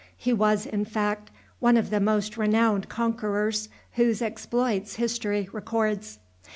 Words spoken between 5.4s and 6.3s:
records.